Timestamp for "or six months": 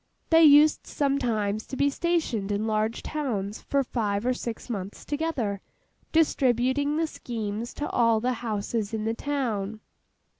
4.25-5.05